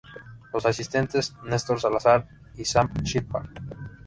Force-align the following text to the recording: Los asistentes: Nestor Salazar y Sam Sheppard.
Los 0.51 0.65
asistentes: 0.65 1.35
Nestor 1.43 1.79
Salazar 1.79 2.27
y 2.55 2.65
Sam 2.65 2.91
Sheppard. 3.03 3.51